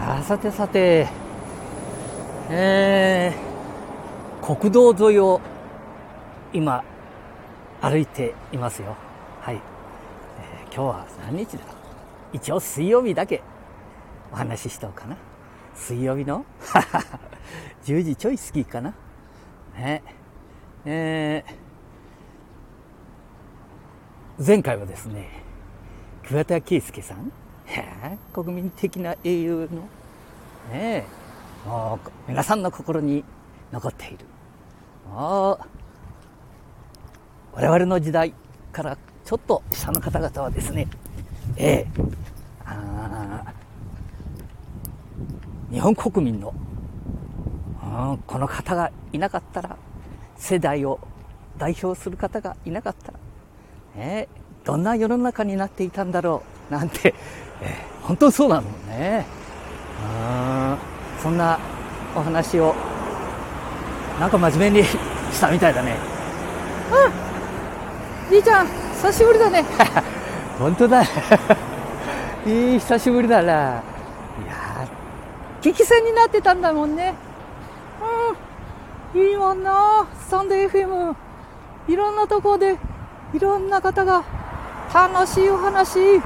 [0.00, 1.08] あさてさて、
[2.50, 5.40] えー、国道沿いを
[6.52, 6.84] 今
[7.80, 8.96] 歩いていますよ。
[9.40, 9.56] はい。
[9.56, 11.64] えー、今日は何日だ？
[12.32, 13.42] 一応水曜日だけ
[14.32, 15.16] お話ししとうかな。
[15.74, 16.44] 水曜日の？
[17.84, 18.94] 10時ちょい過ぎかな。
[19.76, 20.02] ね。
[20.84, 25.42] えー、前回はですね、
[26.26, 27.32] 桑田佳祐さん、
[28.32, 29.88] 国民的な英雄の、
[30.72, 31.06] ね
[31.66, 33.24] もう皆さんの心に
[33.72, 34.18] 残っている。
[35.10, 38.32] 我々の時代
[38.72, 40.86] からちょっと下の方々はですね、
[41.56, 41.86] ええ
[42.64, 43.52] あ
[45.70, 46.54] 日本国民の、
[48.26, 49.76] この方がいなかったら、
[50.36, 51.00] 世代を
[51.58, 53.18] 代表する方がいなかったら、
[53.96, 54.28] え、
[54.64, 57.14] どんな世の中になっていたんだろうなんて、
[57.62, 59.38] えー、本当そうなのね。
[61.22, 61.58] そんな
[62.14, 62.74] お話を、
[64.20, 65.96] なんか真面目にしたみたいだね。
[66.92, 69.64] うんじいちゃん、久しぶりだね。
[70.58, 71.02] 本当だ。
[72.46, 73.52] いい、久しぶりだな。
[73.52, 73.82] いや
[75.60, 77.14] 激戦になってたんだもんね。
[79.14, 79.20] うん。
[79.20, 80.06] いいもんな。
[80.26, 81.14] スタンド FM。
[81.88, 82.76] いろんなとこで、
[83.32, 84.22] いろんな方が、
[84.92, 86.20] 楽しいお話。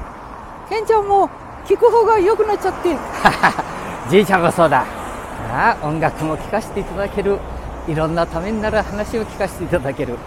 [0.73, 1.29] ケンちゃんも
[1.67, 2.97] 聞く方が良くなっちゃって。
[4.09, 4.83] じいちゃんもそうだ。
[5.51, 7.37] ああ音楽も聴かせていただける。
[7.87, 10.17] いろんなためになる話を聞かせていただける。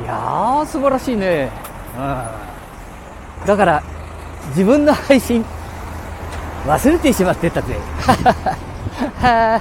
[0.00, 1.50] いやー、素晴らしいね。
[1.96, 3.46] うん。
[3.46, 3.82] だから、
[4.50, 5.44] 自分の配信、
[6.64, 7.76] 忘れてしまってたぜ。
[9.20, 9.60] だ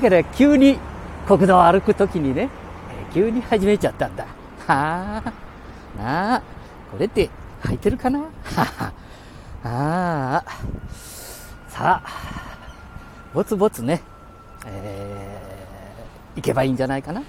[0.00, 0.80] から急に
[1.28, 2.48] 国道を歩くときにね、
[3.12, 4.24] 急に始めちゃったんだ。
[4.66, 5.32] はあ、
[5.96, 6.42] なあ、
[6.90, 7.30] これって
[7.62, 8.18] 履いてるかな？
[8.18, 8.24] は
[9.66, 10.44] あ、
[11.68, 12.08] さあ、
[13.32, 14.02] ぼつぼつね、
[14.66, 17.22] えー、行けばいいんじゃないかな？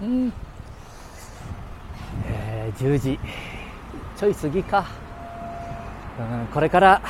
[0.00, 0.32] うん。
[2.26, 3.20] えー、10時
[4.16, 4.86] ちょい過ぎか。
[6.18, 7.02] うん、これから、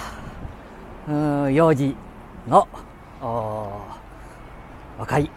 [1.08, 1.12] う
[1.48, 1.94] ん、幼児
[2.48, 2.66] の
[4.98, 5.30] 若い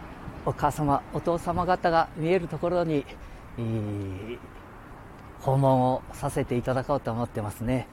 [0.44, 3.04] お母様、お父様方が見えるところに、
[5.40, 7.86] 訪問をさせていただこうと思ってますね。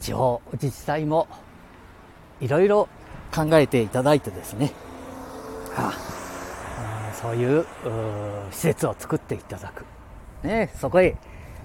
[0.00, 1.28] 地方自治体も
[2.40, 2.88] いろいろ
[3.34, 4.72] 考えていただいてですね、
[5.74, 7.66] はあ、そういう
[8.50, 9.84] 施設を作っていただく。
[10.46, 11.16] ね、そこへ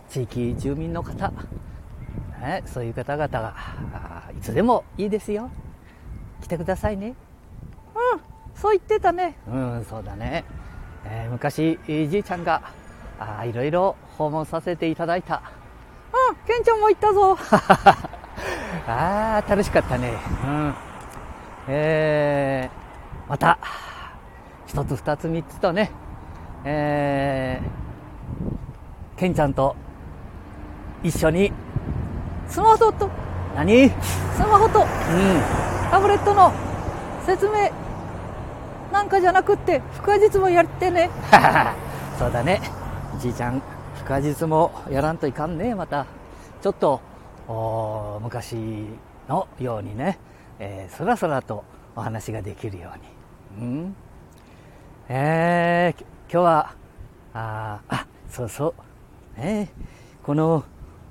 [0.10, 1.32] 地域住民の方、
[2.42, 3.54] ね、そういう方々が
[4.36, 5.50] いつでもいいですよ。
[6.42, 7.16] 来てくださいね。
[7.96, 8.22] うん、
[8.60, 9.38] そう言ってたね。
[9.48, 10.44] うん、そうだね。
[11.06, 12.62] えー、昔、じいちゃんが、
[13.46, 15.42] いろいろ訪問させていただいた。
[16.30, 17.38] うん、ケンちゃんも行ったぞ。
[18.88, 20.14] ああ、楽しかったね。
[20.46, 20.74] うん。
[21.68, 23.58] えー、また、
[24.68, 25.92] 一つ二つ三つとね、
[26.66, 29.76] えー、ケンちゃんと
[31.04, 31.52] 一緒に、
[32.48, 33.10] スマホと、
[33.56, 33.90] 何？
[33.90, 34.88] スマホと、うん、
[35.90, 36.52] タブレットの
[37.26, 37.72] 説明
[38.92, 41.10] なんかじゃなくって、腹話術もやってね。
[42.20, 42.62] そうだね。
[43.20, 43.62] じいちゃん、
[44.04, 46.06] 腹話術もやらんといかんね、また。
[46.62, 47.00] ちょっと、
[47.48, 48.56] お昔
[49.28, 50.18] のようにね、
[50.60, 51.64] えー、そらそらと
[51.96, 52.92] お話ができるよ
[53.58, 53.68] うに。
[53.68, 53.96] うん？
[55.10, 56.76] えー、今日は、
[57.34, 58.74] あ、あ、そうそ
[59.38, 59.40] う。
[59.40, 59.70] ね、
[60.24, 60.64] この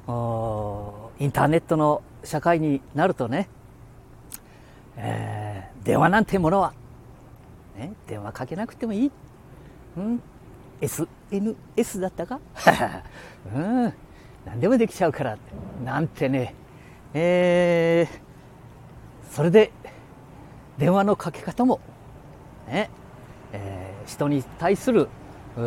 [0.07, 3.49] お、インターネットの社会になるとね、
[4.97, 6.73] えー、電話なんてものは、
[7.77, 9.13] ね、電話かけなくてもいい。
[9.97, 10.23] うん
[10.81, 12.41] ？SNS だったか？
[13.55, 13.93] うん。
[14.45, 15.39] 何でもできちゃうから。
[15.85, 16.55] なんてね。
[17.15, 19.73] えー、それで、
[20.79, 21.81] 電話のかけ方も、
[22.67, 22.91] ね、
[23.53, 25.09] えー、人に対する、
[25.57, 25.61] う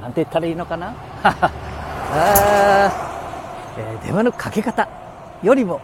[0.00, 0.94] なんて言ったらいいのかな
[1.24, 2.92] あ、
[3.76, 4.88] えー、電話のかけ方
[5.42, 5.80] よりも、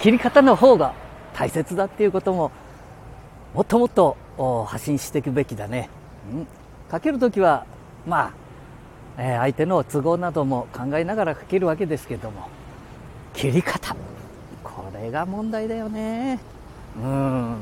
[0.00, 0.94] 切り方の方が
[1.34, 2.50] 大切だっていうことも、
[3.54, 4.16] もっともっと
[4.66, 5.90] 発信していくべきだね。
[6.32, 6.46] うん、
[6.90, 7.66] かけるときは、
[8.06, 8.41] まあ、
[9.18, 12.48] えー、相手の都合なども考えながらかけるわけですけども、
[13.34, 13.94] 切り方。
[14.64, 16.38] これが問題だよね。
[16.96, 17.56] うん。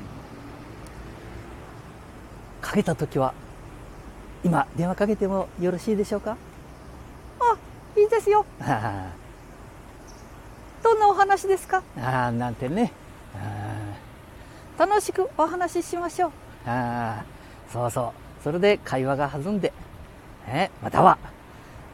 [2.61, 3.33] かけたときは、
[4.45, 6.37] 今、電話かけてもよろしいでしょうか？
[7.41, 7.57] あ、
[7.99, 8.45] いいですよ。
[10.83, 11.83] どんなお話ですか？
[12.01, 12.93] ああ、なんてね。
[14.79, 16.31] 楽しくお話ししましょう。
[16.67, 17.25] ああ、
[17.71, 18.43] そうそう。
[18.43, 19.73] それで会話が弾んで、
[20.47, 21.19] ね、または、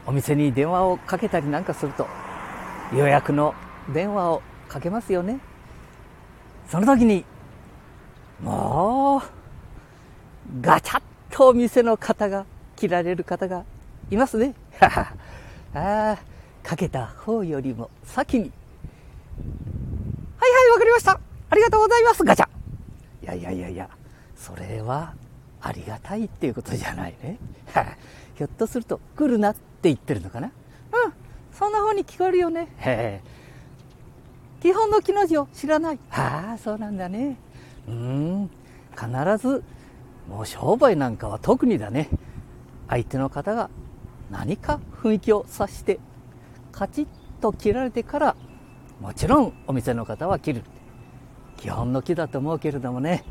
[0.07, 2.07] お店に電話をかけたりなんかすると、
[2.95, 3.53] 予約の
[3.93, 5.41] 電話をかけますよね。
[6.69, 7.25] その時に、
[8.41, 12.45] もう、ガチャッとお店の方が、
[12.77, 13.65] 切られる方が
[14.09, 14.53] いますね。
[14.79, 15.11] あ
[15.73, 16.17] あ、
[16.63, 18.43] かけた方よりも先に。
[18.43, 18.49] は
[20.47, 21.19] いはい、わかりました。
[21.49, 22.47] ありがとうございます、ガチャ。
[23.23, 23.89] いやいやいやいや、
[24.37, 25.13] それは
[25.59, 27.37] ありがたいっていうことじゃないね。
[28.37, 30.47] ひょっとすると来るなって言ってるのかな？
[30.47, 30.53] うん、
[31.51, 32.67] そんな風に聞こえるよね。
[32.79, 33.21] へ
[34.61, 35.99] 基本の木の字を知らない。
[36.11, 37.37] ああ、そうなんだね。
[37.87, 38.49] うん、
[38.91, 39.07] 必
[39.37, 39.63] ず、
[40.27, 42.09] もう商売なんかは特にだね。
[42.89, 43.69] 相手の方が
[44.31, 45.99] 何か雰囲気を察して、
[46.71, 47.07] カチッ
[47.39, 48.35] と切られてから、
[48.99, 50.63] もちろんお店の方は切る。
[51.55, 53.23] 基本の木だと思うけれどもね、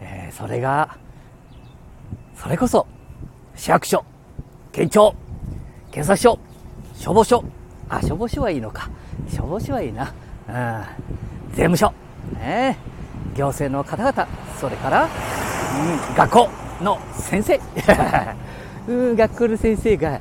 [0.00, 0.98] えー、それが、
[2.34, 2.86] それこそ、
[3.54, 4.04] 市役所、
[4.72, 5.14] 県庁、
[5.96, 6.38] 警察署、
[6.94, 7.42] 消防署、
[7.88, 8.90] あ、消防署はいいのか。
[9.30, 10.12] 消防署はいいな。
[10.46, 11.90] うん、税務署、
[12.34, 12.76] ね、
[13.34, 14.28] 行政の方々、
[14.60, 16.50] それから、うん、学校
[16.82, 17.60] の先生、
[18.86, 20.20] うん、学校の先生が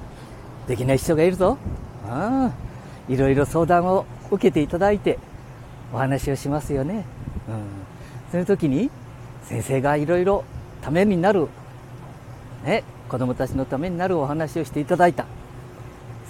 [0.66, 1.57] できない人がいるぞ。
[2.10, 5.19] うん、いろいろ相談を受けていただいて、
[5.94, 7.04] お話をしますよね。
[7.50, 7.63] うん、
[8.31, 8.89] その時に、
[9.44, 10.45] 先生がいろいろ
[10.81, 11.50] ためになる、
[12.63, 15.25] ね、子供たちのためになるお話をしていただいた。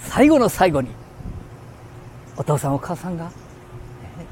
[0.04, 0.88] 最後の最後に、
[2.36, 3.30] お父さんお母さんが、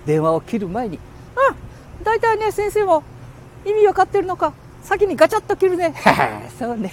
[0.07, 3.03] 電話を切る前に、うん、大体ね、先生も
[3.65, 4.53] 意味わかってるのか、
[4.83, 5.95] 先にガチャッと切るね。
[6.59, 6.93] そうね。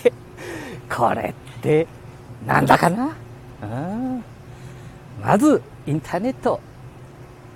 [0.90, 1.88] これって、
[2.46, 3.12] なんだかな？
[3.62, 4.24] うん。
[5.22, 6.60] まず、インターネット。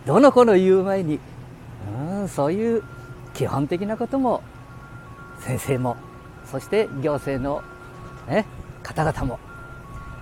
[0.06, 1.20] どの子の言う前に、
[2.20, 2.84] うん、そういう
[3.34, 4.44] 基本的なことも、
[5.40, 5.98] 先生も、
[6.46, 7.64] そして行政の、
[8.28, 8.46] ね、
[8.84, 9.40] 方々も、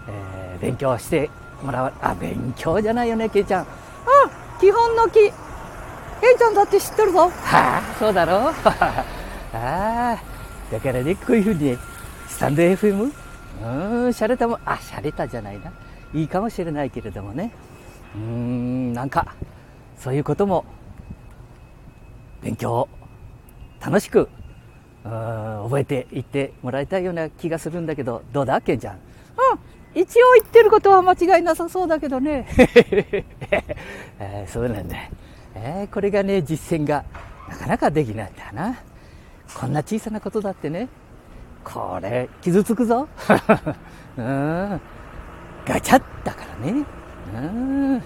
[0.07, 1.29] えー、勉強して
[1.63, 1.93] もらう。
[2.01, 3.63] あ、勉強じゃないよね、けいちゃん。
[3.63, 3.67] うん、
[4.59, 5.13] 基本の木。
[5.13, 5.31] けい
[6.37, 7.29] ちゃんだって知ってるぞ。
[7.29, 8.53] はあ、そうだろう。
[8.71, 9.03] あ
[9.53, 10.17] あ、
[10.71, 11.77] だからね、こういうふうに、
[12.27, 13.11] スタンド FM?
[13.61, 15.71] うん、洒落たも、あ、洒落たじゃないな。
[16.13, 17.51] いいかもしれないけれどもね。
[18.15, 19.27] うん、なんか、
[19.97, 20.65] そういうことも、
[22.41, 22.89] 勉強
[23.83, 24.27] 楽しく
[25.03, 28.95] 覚えていってもらいたいような気がするんだけど、どうだ、ケンちゃん？
[28.95, 28.99] うん、
[29.95, 32.47] 一応言ってることは間違いなさそうだけどね。
[34.19, 34.97] えー、そうなんだ。
[35.55, 37.03] えー、これがね、実践が
[37.47, 38.75] なかなかできないんだな。
[39.53, 40.87] こんな小さなことだってね、
[41.63, 43.07] これ、傷つくぞ。
[44.17, 44.81] うん、
[45.65, 46.85] ガチャだからね。
[47.35, 48.03] うん、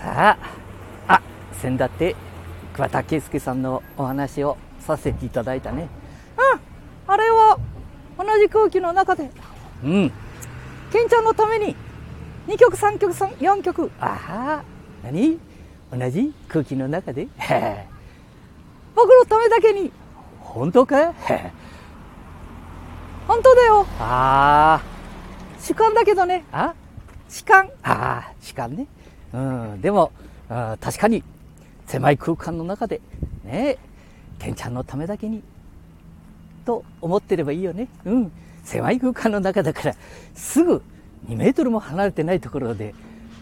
[0.00, 0.36] さ
[1.06, 1.22] あ、あ、
[1.52, 2.14] 先だって
[2.74, 5.88] 桑田佳祐さんのお話をさせていただいたね。
[6.36, 7.12] うん。
[7.12, 7.58] あれは、
[8.18, 9.30] 同じ空気の中で。
[9.84, 10.12] うん。
[10.90, 11.76] ケンちゃんのために、
[12.46, 13.90] 2曲、3曲、4曲。
[14.00, 14.64] ああ、
[15.04, 15.38] 何？
[15.92, 16.32] 同じ？
[16.48, 17.28] 空気の中で？
[18.94, 19.92] 僕のためだけに。
[20.40, 21.12] 本当か？
[23.28, 23.86] 本当だよ。
[24.00, 24.84] ああ。
[25.60, 26.44] 主観だけどね。
[26.52, 26.74] あ？
[27.28, 27.68] 主観。
[27.82, 28.86] ああ、主観ね。
[29.34, 29.80] うん。
[29.82, 30.12] でも、
[30.48, 31.22] 確かに、
[31.86, 33.02] 狭い空間の中で、
[33.44, 33.76] ね、
[34.38, 35.42] ケンちゃんのためだけに、
[36.64, 37.88] と思ってればいいよね。
[38.06, 38.32] うん。
[38.68, 39.94] 狭い空間の中だから、
[40.34, 40.82] すぐ
[41.26, 42.94] 2メートルも離れてないところで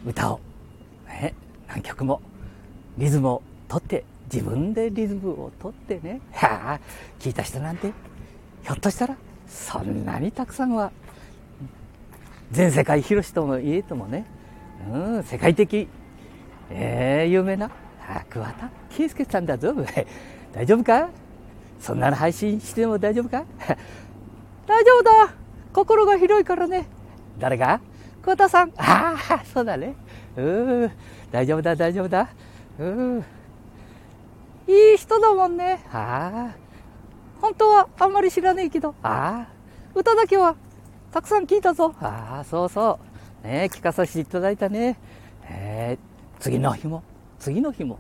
[0.07, 0.41] 歌を、
[1.09, 1.35] ね、
[1.67, 2.21] 何曲も
[2.97, 6.81] リズムを取って、自分でリズムを取ってね、はあ、
[7.19, 7.89] 聞いた人なんて、
[8.63, 9.17] ひょっとしたら、
[9.49, 10.93] そんなにたくさんは、
[12.53, 14.25] 全世界広しとも言えともね、
[14.93, 15.89] うん、世界的、
[16.71, 17.71] えー、有名な。
[18.31, 19.75] 桑田佳祐さんだぞ。
[20.53, 21.11] 大丈夫か？
[21.81, 23.45] そんなの配信しても大丈夫か？
[24.67, 25.35] 大丈夫だ。
[25.73, 26.87] 心が広いからね。
[27.39, 27.81] 誰が？
[28.23, 28.73] 桑田さん。
[28.77, 29.95] ああ、そうだね。
[30.37, 30.43] う
[30.87, 30.93] ん。
[31.31, 32.29] 大丈夫だ、大丈夫だ。
[32.79, 33.25] うん。
[34.67, 35.81] いい人だもんね。
[35.93, 36.57] ああ。
[37.41, 38.95] 本当はあんまり知らねえけど。
[39.03, 39.49] ああ。
[39.95, 40.57] 歌だけは
[41.13, 41.95] たくさん聞いたぞ。
[42.01, 42.99] ああ、そうそ
[43.45, 43.47] う。
[43.47, 44.99] ね聞かさせていただいたね。
[45.49, 47.05] えー、次の日も？
[47.39, 47.99] 次の日も？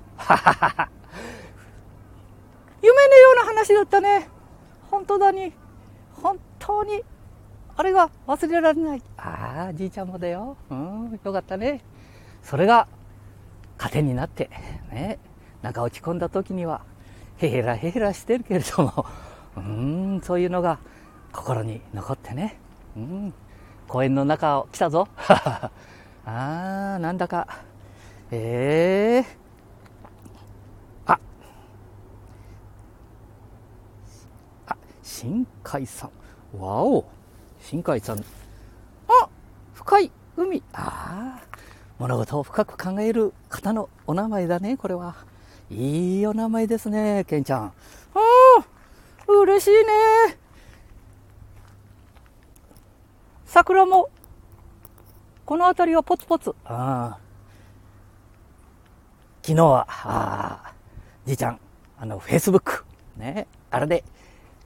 [2.82, 4.28] 夢のような話だったね。
[4.90, 5.52] 本当だに。
[6.22, 7.02] 本当に。
[7.78, 9.02] あれが忘れられない。
[9.18, 10.56] ああ、じいちゃんもだよ。
[10.70, 11.82] うん、よかったね。
[12.42, 12.88] それが、
[13.76, 14.48] 糧になって、
[14.90, 15.18] ね。
[15.62, 16.80] なんか落ち込んだ時には、
[17.38, 19.06] へへらへへらしてるけれども、
[19.56, 20.78] うん、そういうのが
[21.32, 22.58] 心に残ってね。
[22.96, 23.34] うん、
[23.88, 25.08] 公園の中を来たぞ。
[25.18, 25.70] あ
[26.24, 27.46] あ、なんだか、
[28.30, 29.45] ええー、
[35.06, 36.10] あ、新海さ
[36.52, 36.60] ん。
[36.60, 37.04] わお、
[37.60, 38.18] 新海さん。
[38.18, 39.28] あ、
[39.72, 40.62] 深い海。
[40.72, 41.46] ああ、
[41.98, 45.14] 物事を深く考える方のお名前だね、これは。
[45.70, 47.64] いいお名前ですね、ケンちゃん。
[47.66, 47.72] あ
[48.18, 50.38] あ、嬉しいね。
[53.46, 54.10] 桜も、
[55.44, 56.50] この辺りはポツポツ。
[56.64, 57.18] ああ。
[59.42, 60.72] 昨日は、ああ、
[61.24, 61.60] じいちゃん、
[61.96, 62.84] あの、フェイスブック、
[63.16, 64.02] ね、あれで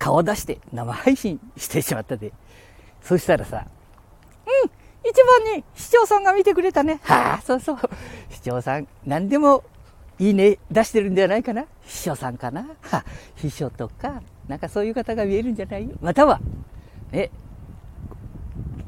[0.00, 2.32] 顔を出して生配信してしまったで。
[3.02, 3.66] そしたらさ、
[4.46, 4.70] うん、
[5.08, 7.00] 一番に市長さんが見てくれたね。
[7.04, 7.78] はあ、そうそう。
[8.30, 9.62] 市長さん、何でも
[10.18, 11.66] いいね出してるんじゃないかな。
[11.82, 12.66] 秘書さんかな。
[12.80, 13.04] は
[13.36, 16.40] 秘書とか、なんかそういう方が見えるんじゃないまたは、
[17.12, 17.30] ね、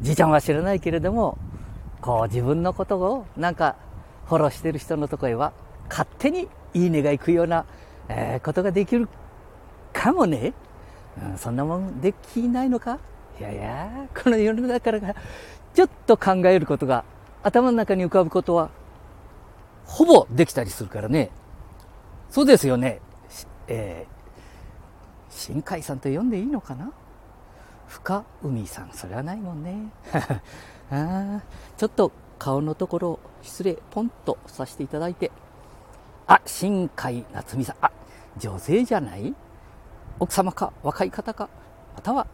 [0.00, 1.36] じいちゃんは知らないけれども、
[2.00, 3.76] こう自分のことをなんか
[4.26, 5.52] フォローしてる人のとこへは
[5.90, 7.66] 勝手にいいねが行くような、
[8.08, 9.08] えー、ことができる
[9.92, 10.54] かもね。
[11.20, 12.98] うん、そんなもんできないのか？
[13.38, 15.14] いやいや、この世の中から
[15.74, 17.04] ちょっと考えることが
[17.42, 18.70] 頭の中に浮かぶことは
[19.84, 21.30] ほぼできたりするからね。
[22.30, 23.00] そうですよね。
[23.68, 24.12] えー、
[25.30, 26.92] 新海さんと呼んでいいのかな？
[27.88, 29.92] 深海さん、それはないもんね。
[30.90, 31.40] あ
[31.76, 35.30] ちょっと顔のところ失礼、ポンとさせていただいて。
[36.26, 37.76] あ、新海夏美さん。
[37.82, 37.90] あ、
[38.38, 39.34] 女性じゃない？
[40.20, 41.48] 奥様か、若い方か、
[41.94, 42.26] または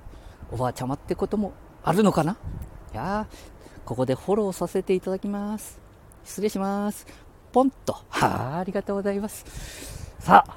[0.51, 2.37] おばあちゃまってこともあるのかな？
[2.93, 3.27] いや
[3.85, 5.81] ここでフォローさせていただきます。
[6.25, 7.07] 失礼します。
[7.53, 7.95] ポンと。
[8.09, 9.45] は あ、ありがとうございます。
[10.19, 10.57] さあ、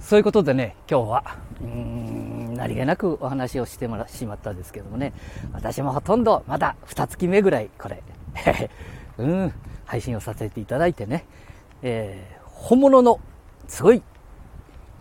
[0.00, 5.12] そういうことでね、今日は、うーん、何気なくお話をしてもらしまったんですけどもね、
[5.52, 8.02] 私もほとんどまだ2月目ぐらい、これ、
[9.18, 9.52] うん、
[9.84, 11.24] 配信をさせていただいてね、
[11.82, 13.20] えー、本物の、
[13.68, 14.02] すごい、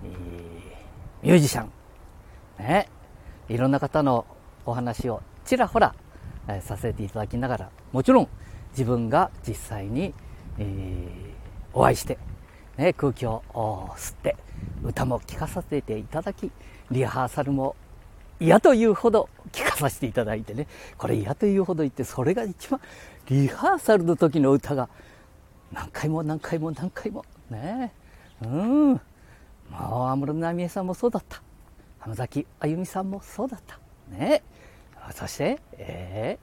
[0.03, 0.50] えー、
[1.21, 1.71] ミュージシャン、
[2.59, 2.89] ね、
[3.49, 4.25] いろんな方の
[4.65, 5.95] お話をちらほら、
[6.47, 8.27] えー、させていただきながら、もちろん
[8.71, 10.13] 自分が実際に
[10.57, 12.17] えー、お会いして、
[12.77, 13.43] ね、空気を
[13.97, 14.35] 吸って
[14.83, 16.51] 歌も聴かさせていただき
[16.89, 17.75] リハーサルも
[18.39, 22.79] 嫌というほど聴かさせていただいてねこれ嫌というほど言ってそれが一番
[23.29, 24.89] リハーサルの時の歌が
[25.71, 27.93] 何回も何回も何回もね。
[28.41, 29.01] うん。
[29.71, 31.41] もう安室奈美恵さんもそうだった。
[31.99, 33.79] 浜崎あゆみさんもそうだった。
[34.09, 34.43] ね。
[35.13, 36.37] そしてえ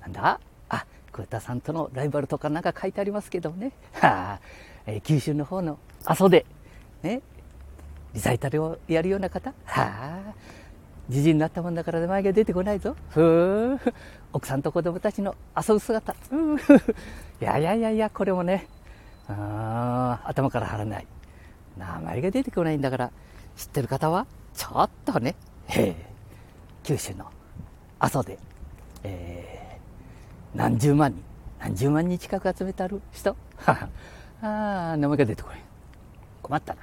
[0.00, 0.40] ー、なんだ？
[0.68, 4.40] あ桑田さんとのライバルとかなんか書いてありますけどね、 はあ
[4.86, 6.46] え、九州の方の阿蘇で、
[7.02, 7.20] ね、
[8.14, 10.18] リサイタルをやるような方、はあ、
[11.08, 12.94] じじになったもんだから名前が出てこないぞ。
[13.10, 13.78] ふ
[14.32, 16.14] 奥さんと子供たちの遊ぶ姿。
[16.30, 18.68] ういやいやいやいや、これもね、
[19.28, 21.06] あ頭から張らない。
[21.76, 23.10] 名前が出てこないんだから、
[23.56, 25.34] 知ってる方は、ちょっとね、
[26.82, 27.26] 九州の
[27.98, 28.38] 阿蘇で、
[29.02, 29.60] えー
[30.52, 31.22] 何十万人、
[31.60, 33.36] 何十万人近く集めてある人？
[33.64, 33.88] あ
[34.42, 35.60] あ、名前が出てこない。
[36.42, 36.80] 困ったな。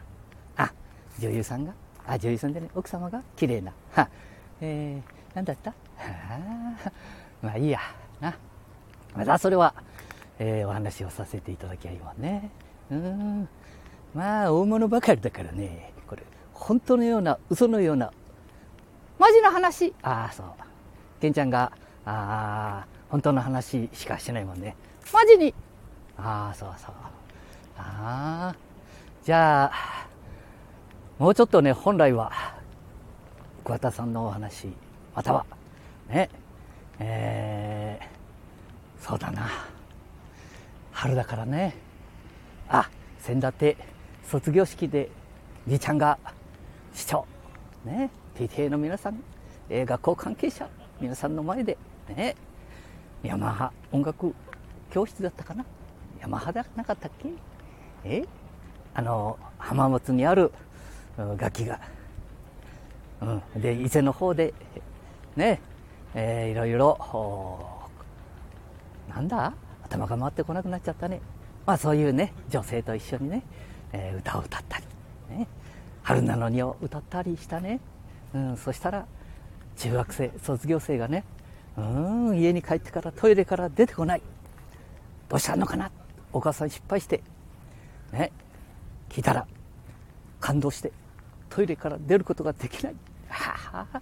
[0.56, 0.74] あ、
[1.20, 1.74] 女優さんが、
[2.08, 3.22] あ、女優さんでね、奥様が？
[3.36, 3.74] 綺麗な。
[3.91, 4.08] は
[4.62, 5.72] えー、なんだった？
[6.00, 6.91] あ、
[7.41, 7.79] まあいいや、
[8.22, 8.34] な。
[9.13, 9.74] またそれは、
[10.39, 12.50] えー、お話をさせていただきゃいいわね。
[12.89, 13.50] うん。
[14.18, 18.12] まあ、大物ばかりだからね、これ、本当のような、嘘のような、
[19.20, 19.94] マジな話？
[20.02, 20.48] ああ、そう。
[21.22, 21.72] ケンちゃんが、
[22.04, 24.76] ああ、本当の話しかしてないもんね。
[25.14, 25.54] マジに？
[26.18, 26.96] ああ、そうそう。
[27.78, 28.56] ああ。
[29.24, 30.08] じゃあ、
[31.20, 32.32] もうちょっとね、本来は、
[33.64, 34.68] 桑田さんのお話、
[35.14, 35.46] または、
[36.10, 36.32] ね、
[36.98, 39.48] えー、そうだな。
[40.92, 41.76] 春だからね。
[42.68, 43.78] あ、先だって
[44.29, 45.10] 卒業式で、
[45.67, 46.17] じいちゃんが
[46.93, 47.25] 市長、
[47.86, 49.24] ね、PTA の皆さん、
[49.69, 50.67] えー、学校関係者、
[51.00, 51.77] 皆さんの前で、
[52.10, 52.36] ね、
[53.24, 54.36] ヤマハ音楽
[54.91, 55.65] 教室だったかな？
[56.19, 57.29] ヤマハでなかったっけ？
[58.03, 58.25] え？
[58.93, 60.51] あの浜松にある
[61.38, 61.79] 楽器が、
[63.22, 63.25] う
[63.57, 64.53] ん、で伊勢の方で
[65.36, 65.62] ね
[66.15, 67.89] えー、いろいろ
[69.10, 69.53] なんだ？
[69.84, 71.22] 頭が回ってこなくなっちゃったね。
[71.65, 73.43] まあそういうね女性と一緒にね、
[73.94, 74.84] えー、歌を歌ったり、
[75.29, 75.48] ね、
[76.03, 77.79] 春なのにを歌ったりしたね、
[78.34, 79.06] うん、そしたら
[79.77, 81.24] 中学生卒業生がね
[81.77, 84.22] うん家に帰ってからトイレから出てこない。
[85.29, 85.91] どうしたのかな？
[86.34, 87.22] お母さん失敗して
[88.12, 88.32] ね。
[89.10, 89.46] 聞いたら
[90.39, 90.91] 感動して
[91.50, 92.96] トイレから出ることができない。
[93.29, 94.01] はあ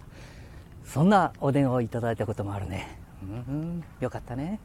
[0.84, 2.98] そんなお電話をいただいたこともあるね。
[3.22, 4.58] うんよかったね。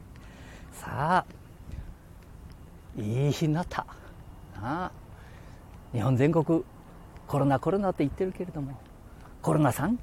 [0.72, 3.84] さあいい日になった。
[4.56, 5.01] ああ。
[5.92, 6.64] 日本全国
[7.26, 8.78] コロナコロナって言ってるけれども
[9.42, 9.98] コロナさん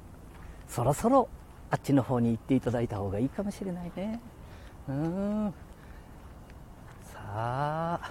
[0.68, 1.28] そろそろ
[1.70, 4.20] あっちの方に行っていただいた方がいいかもしれないね。
[4.88, 5.54] うん。
[7.12, 8.10] さあ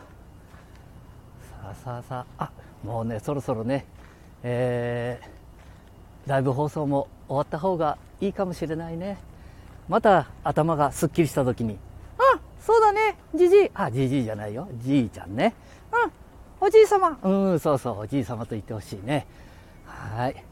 [1.42, 2.52] さあさあさああ
[2.86, 3.86] もうねそろそろね
[4.44, 9.18] えー、ライブ放送も終わった方がいいかもしれないね。
[9.90, 11.78] また頭がすっきりした時に
[12.18, 13.72] あ、そうだね、じじい。
[13.74, 14.70] あじじいじゃないよ。
[14.78, 15.54] じいちゃんね
[15.92, 16.12] うん、
[16.70, 17.18] おじい様。
[17.24, 19.26] うんそうそうおじい様と言ってほしいね。
[19.86, 20.46] はい。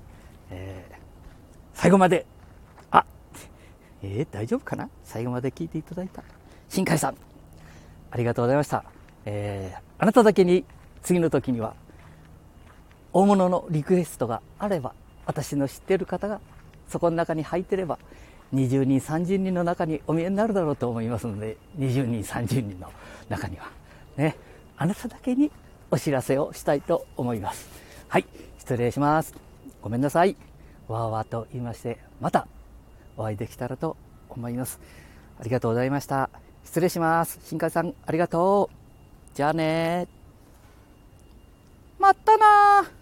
[0.50, 0.96] えー、
[1.76, 2.26] 最後まで。
[2.90, 3.06] あ
[4.02, 4.90] えー、大丈夫かな？
[5.04, 6.24] 最後まで聞いていただいた。
[6.70, 7.16] 新海さん。
[8.10, 8.84] ありがとうございました、
[9.26, 10.64] えー、あなただけに
[11.04, 11.76] 次の時には
[13.14, 14.94] 大物のリクエストがあれば
[15.26, 16.40] 私の知ってる方が
[16.88, 18.00] そこの中に入ってれば
[18.56, 22.92] 20人30人の中にお見えになるだろうと思いますので20人30人の
[23.30, 23.70] 中には。
[24.16, 24.36] ね。
[24.78, 25.52] あなただけに
[25.90, 27.70] お知らせをしたいと思います。
[28.08, 28.26] はい、
[28.60, 29.34] 失礼します。
[29.82, 30.36] ごめんなさい。
[30.88, 32.48] わーわーと言いまして、また
[33.18, 33.98] お会いできたらと
[34.30, 34.80] 思います。
[35.40, 36.30] ありがとうございました。
[36.64, 37.40] 失礼します。
[37.44, 39.36] 新海さん、ありがとう。
[39.36, 40.08] じゃあね
[42.00, 42.97] まったな